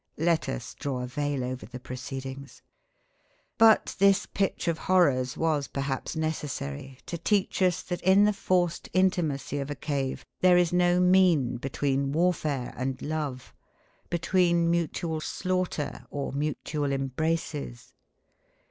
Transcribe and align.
Let 0.17 0.49
us 0.49 0.73
draw 0.73 1.01
a 1.01 1.05
veil 1.05 1.43
over 1.43 1.67
the 1.67 1.79
proceedings. 1.79 2.63
But 3.59 3.95
this 3.99 4.25
pitch 4.25 4.67
of 4.67 4.79
horrors 4.89 5.37
was 5.37 5.67
perhaps 5.67 6.15
necessary 6.15 6.97
to 7.05 7.19
teach 7.19 7.61
us 7.61 7.83
that 7.83 8.01
in 8.01 8.25
the 8.25 8.33
forced 8.33 8.89
intimacy 8.93 9.59
of 9.59 9.69
a 9.69 9.75
cave 9.75 10.25
there 10.39 10.57
is 10.57 10.73
no 10.73 10.99
mean 10.99 11.57
between 11.57 12.13
warfare 12.13 12.73
and 12.75 12.99
love, 12.99 13.53
between 14.09 14.71
mutual 14.71 15.19
slaughter 15.21 16.07
or 16.09 16.31
mutual 16.31 16.91
embraces. 16.91 17.93